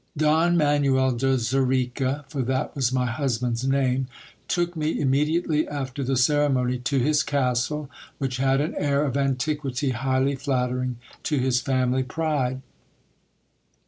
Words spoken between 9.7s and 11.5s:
highly flattering to